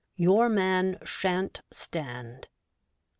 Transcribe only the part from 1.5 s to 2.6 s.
stand.